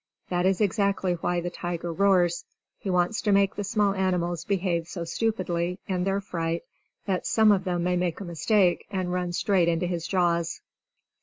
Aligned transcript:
That 0.29 0.47
is 0.47 0.61
exactly 0.61 1.13
why 1.13 1.41
the 1.41 1.51
tiger 1.51 1.93
roars 1.93 2.43
he 2.79 2.89
wants 2.89 3.21
to 3.21 3.31
make 3.31 3.53
the 3.53 3.63
small 3.63 3.93
animals 3.93 4.43
behave 4.45 4.87
so 4.87 5.03
stupidly, 5.03 5.77
in 5.85 6.05
their 6.05 6.19
fright, 6.19 6.63
that 7.05 7.27
some 7.27 7.51
of 7.51 7.65
them 7.65 7.83
may 7.83 7.95
make 7.97 8.19
a 8.19 8.25
mistake 8.25 8.87
and 8.89 9.13
run 9.13 9.31
straight 9.31 9.67
into 9.67 9.85
his 9.85 10.07
jaws. 10.07 10.61